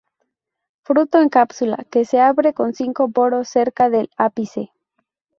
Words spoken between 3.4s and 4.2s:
cerca del